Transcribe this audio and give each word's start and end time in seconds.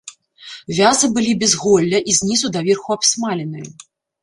Вязы 0.77 1.09
былі 1.17 1.35
без 1.43 1.53
голля 1.65 2.01
і 2.13 2.17
знізу 2.21 2.53
даверху 2.59 2.99
абсмаленыя. 2.99 3.67